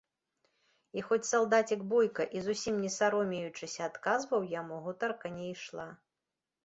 І 0.99 1.03
хоць 1.09 1.27
салдацік 1.31 1.83
бойка 1.91 2.23
і 2.39 2.43
зусім 2.47 2.75
не 2.85 2.91
саромеючыся 2.97 3.81
адказваў 3.91 4.51
яму, 4.59 4.81
гутарка 4.87 5.27
не 5.39 5.45
ішла. 5.55 5.87